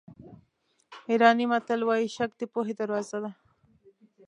[1.09, 3.31] ایراني متل وایي شک د پوهې دروازه ده.